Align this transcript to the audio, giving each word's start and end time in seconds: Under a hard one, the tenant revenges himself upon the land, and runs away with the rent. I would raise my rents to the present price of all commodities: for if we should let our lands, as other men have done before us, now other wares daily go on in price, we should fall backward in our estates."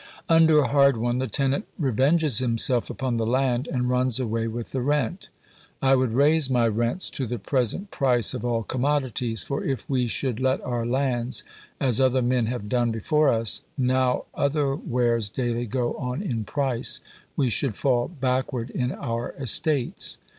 Under 0.27 0.57
a 0.57 0.67
hard 0.67 0.97
one, 0.97 1.19
the 1.19 1.27
tenant 1.27 1.67
revenges 1.77 2.39
himself 2.39 2.89
upon 2.89 3.17
the 3.17 3.25
land, 3.27 3.67
and 3.71 3.87
runs 3.87 4.19
away 4.19 4.47
with 4.47 4.71
the 4.71 4.81
rent. 4.81 5.29
I 5.79 5.93
would 5.95 6.13
raise 6.13 6.49
my 6.49 6.67
rents 6.67 7.07
to 7.11 7.27
the 7.27 7.37
present 7.37 7.91
price 7.91 8.33
of 8.33 8.43
all 8.43 8.63
commodities: 8.63 9.43
for 9.43 9.63
if 9.63 9.87
we 9.87 10.07
should 10.07 10.39
let 10.39 10.59
our 10.61 10.87
lands, 10.87 11.43
as 11.79 12.01
other 12.01 12.23
men 12.23 12.47
have 12.47 12.67
done 12.67 12.89
before 12.89 13.29
us, 13.29 13.61
now 13.77 14.25
other 14.33 14.75
wares 14.75 15.29
daily 15.29 15.67
go 15.67 15.93
on 15.97 16.23
in 16.23 16.45
price, 16.45 16.99
we 17.35 17.49
should 17.49 17.75
fall 17.75 18.07
backward 18.07 18.71
in 18.71 18.91
our 18.91 19.35
estates." 19.37 20.17